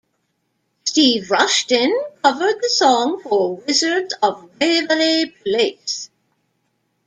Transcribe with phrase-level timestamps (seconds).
[0.83, 6.09] Steve Rushton covered the song for "Wizards of Waverly Place".